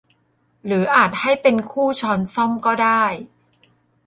[0.65, 3.03] หรืออาจให้เป็นคู่ช้อนส้อมก็ได้